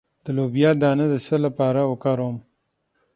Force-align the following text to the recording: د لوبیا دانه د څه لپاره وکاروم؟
د 0.25 0.27
لوبیا 0.37 0.71
دانه 0.81 1.05
د 1.11 1.15
څه 1.25 1.35
لپاره 1.45 1.81
وکاروم؟ 1.91 2.37